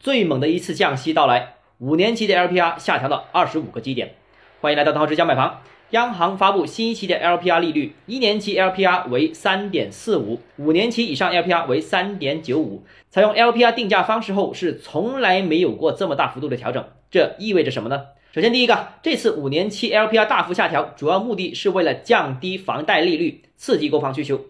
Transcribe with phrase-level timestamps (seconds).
[0.00, 4.14] 最猛的一次降息到来，五年期的 LPR 下调了二十五个基点。
[4.62, 5.60] 欢迎来到邓浩之家买房。
[5.90, 12.82] 央行发布新一期的 LPR 利率，一年期 LPR 为三点四五，五年期以上 LPR 为三点九五。
[13.10, 16.82] 采用 LPR 定价方式后，是从来没有过这么大幅度的调整。
[17.10, 18.06] 这意味着什么呢？
[18.32, 24.40] 首先，第一个，这次五年期 LPR 大幅下调，主要目的是为了降低房贷利率，刺激购房需求。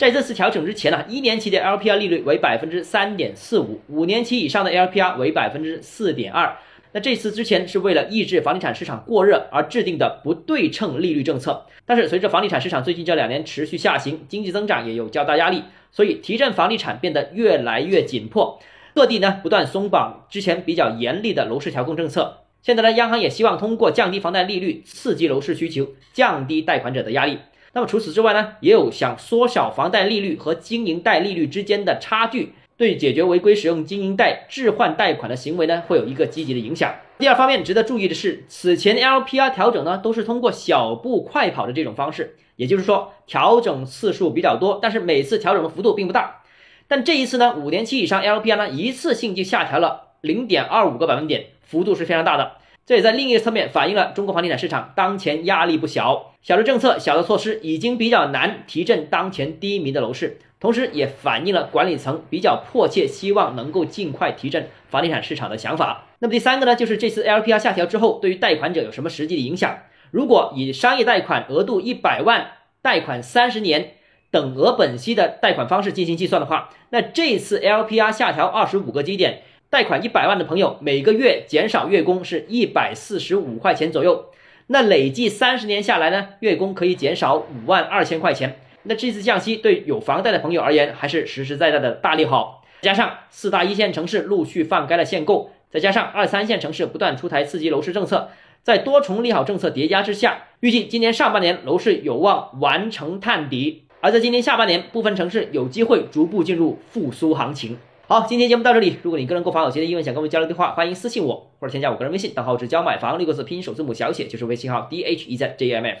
[0.00, 6.56] 在这次调整之前呢，一年期的 LPR 利率为百分之三点四五，五年期以上的 LPR 为百分之四点二。
[6.92, 18.58] 那这次之前是为了抑制房地产市场过热而制定的不对称利率政策，但是随着房地产市场最近这两年持续下行，经济增长也有较大压力，所以提振房地产变得越来越紧迫。
[18.94, 27.36] 各地呢不断松绑之前比较严厉的楼市调控政策，现在呢央行也希望通过降低房贷利率，刺激楼市需求，降低贷款者的压力。
[27.72, 36.92] 那么除此之外呢，也有想缩小房贷利率和经营贷利率之间的差距，对解决违规使用经营贷置换贷款的行为呢，会有一个积极的影响。
[37.18, 46.42] 第二方面值得注意的是，此前 LPR 调整呢，都是通过小步快跑的这种方式，也就是说调整次数比较多，但是每次调整的幅度并不大。
[46.88, 52.52] 但这一次呢，五年期以上 LPR 呢，一次性就下调了零点二五个百分点，幅度是非常大的。
[52.90, 66.06] 这也在另一个侧面反映了中国房地产市场当前压力不小，小的政策、小的措施已经比较难提振当前低迷的楼市，同时也反映了管理层比较迫切希望能够尽快提振房地产市场的想法。
[66.18, 69.78] 那么第三个呢，就是这次 LPR 下调之后，对于贷款者有什么实际的影响？
[70.10, 73.92] 如果以商业贷款额度一百万、贷款三十年
[74.32, 79.42] 等额本息的贷款方式进行计算的话，那这次 LPR 下调二十五个基点。
[79.70, 84.26] 贷款一百万的朋友，每个月减少月供是一百四十五块钱左右。
[84.66, 88.58] 那累计三十年下来呢，月供可以减少五万二千块钱。
[88.82, 92.64] 那这次降息对有房贷的朋友而言，还是实实在在的大利好。
[92.80, 98.30] 加上四大一线城市陆续放开了限购，再加上二三线城市不断出台刺激楼市政策，
[98.64, 103.84] 在多重利好政策叠加之下，预计今年上半年楼市有望完成探底。
[104.00, 107.78] 而在今年下半年，部分城市有机会逐步进入复苏行情。
[108.10, 108.96] 好，今天节目到这里。
[109.04, 116.00] 如果你个人购房有其他疑问，想跟我们交流的话，欢迎私信我或者添加我个人微信，账号是教买房六个字拼音首字母小写，就是微信号 d h e z j m f。